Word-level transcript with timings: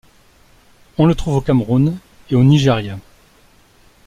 On 0.97 1.05
le 1.05 1.13
trouve 1.13 1.35
au 1.35 1.41
Cameroun 1.41 1.95
et 2.31 2.35
au 2.35 2.43
Nigéria. 2.43 2.97